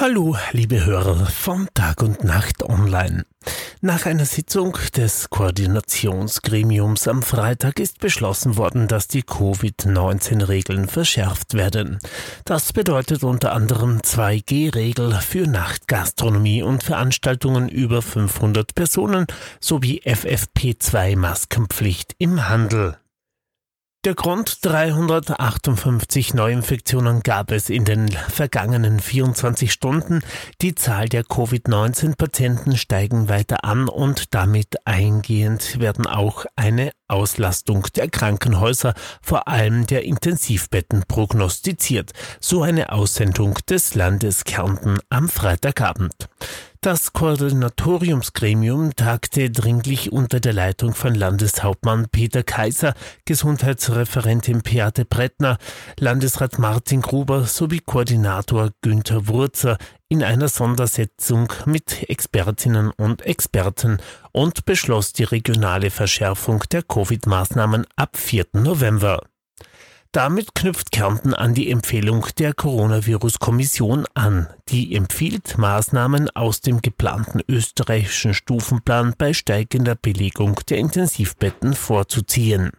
[0.00, 3.26] Hallo, liebe Hörer von Tag und Nacht Online.
[3.80, 11.98] Nach einer Sitzung des Koordinationsgremiums am Freitag ist beschlossen worden, dass die Covid-19-Regeln verschärft werden.
[12.44, 19.26] Das bedeutet unter anderem 2G-Regel für Nachtgastronomie und Veranstaltungen über 500 Personen
[19.58, 22.98] sowie FFP2-Maskenpflicht im Handel.
[24.04, 30.20] Der Grund 358 Neuinfektionen gab es in den vergangenen 24 Stunden.
[30.62, 38.08] Die Zahl der Covid-19-Patienten steigen weiter an und damit eingehend werden auch eine Auslastung der
[38.08, 42.12] Krankenhäuser, vor allem der Intensivbetten, prognostiziert.
[42.38, 46.28] So eine Aussendung des Landes Kärnten am Freitagabend.
[46.80, 55.58] Das Koordinatoriumsgremium tagte dringlich unter der Leitung von Landeshauptmann Peter Kaiser, Gesundheitsreferentin Beate Brettner,
[55.98, 59.76] Landesrat Martin Gruber sowie Koordinator Günther Wurzer
[60.08, 63.98] in einer Sondersetzung mit Expertinnen und Experten
[64.30, 68.46] und beschloss die regionale Verschärfung der Covid-Maßnahmen ab 4.
[68.52, 69.22] November.
[70.12, 74.48] Damit knüpft Kärnten an die Empfehlung der Coronavirus-Kommission an.
[74.70, 82.70] Die empfiehlt, Maßnahmen aus dem geplanten österreichischen Stufenplan bei steigender Belegung der Intensivbetten vorzuziehen.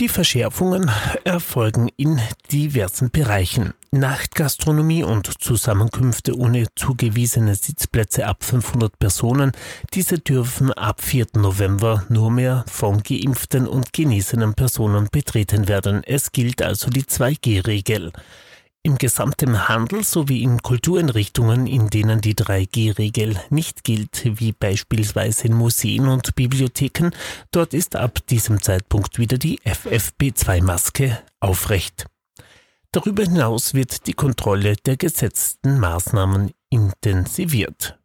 [0.00, 0.90] Die Verschärfungen
[1.24, 3.74] erfolgen in diversen Bereichen.
[3.94, 9.52] Nachtgastronomie und Zusammenkünfte ohne zugewiesene Sitzplätze ab 500 Personen,
[9.94, 11.26] diese dürfen ab 4.
[11.36, 16.02] November nur mehr von geimpften und genesenen Personen betreten werden.
[16.04, 18.12] Es gilt also die 2G-Regel.
[18.82, 25.54] Im gesamten Handel sowie in Kultureinrichtungen, in denen die 3G-Regel nicht gilt, wie beispielsweise in
[25.54, 27.10] Museen und Bibliotheken,
[27.50, 32.06] dort ist ab diesem Zeitpunkt wieder die FFP2-Maske aufrecht.
[32.94, 37.98] Darüber hinaus wird die Kontrolle der gesetzten Maßnahmen intensiviert.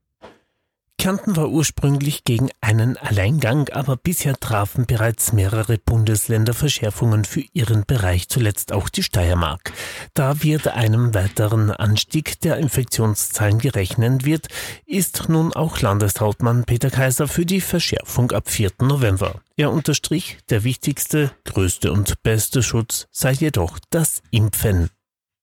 [0.99, 7.85] Kärnten war ursprünglich gegen einen Alleingang, aber bisher trafen bereits mehrere Bundesländer Verschärfungen für ihren
[7.85, 9.71] Bereich, zuletzt auch die Steiermark.
[10.13, 14.49] Da wird einem weiteren Anstieg der Infektionszahlen gerechnet wird,
[14.85, 18.71] ist nun auch Landeshauptmann Peter Kaiser für die Verschärfung ab 4.
[18.81, 19.39] November.
[19.55, 24.89] Er unterstrich, der wichtigste, größte und beste Schutz sei jedoch das Impfen.